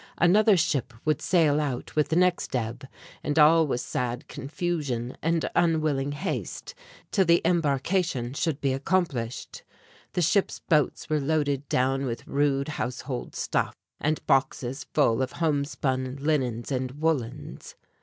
[0.17, 2.87] Another ship would sail out with the next ebb,
[3.23, 6.73] and all was sad confusion and unwilling haste
[7.11, 9.61] till the embarkation should be accomplished.
[10.13, 16.15] The ship's boats were loaded down with rude household stuff, and boxes full of homespun
[16.19, 17.75] linens and woollens.